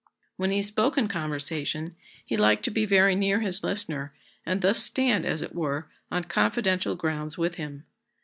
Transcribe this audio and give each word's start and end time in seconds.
When 0.35 0.49
he 0.49 0.63
spoke 0.63 0.97
in 0.97 1.07
conversation, 1.07 1.95
he 2.25 2.35
liked 2.35 2.65
to 2.65 2.71
be 2.71 2.87
very 2.87 3.13
near 3.13 3.41
his 3.41 3.63
listener, 3.63 4.15
and 4.47 4.61
thus 4.63 4.79
stand, 4.81 5.27
as 5.27 5.43
it 5.43 5.53
were, 5.53 5.91
on 6.09 6.23
confidential 6.23 6.95
grounds 6.95 7.37
with 7.37 7.53
him. 7.57 7.83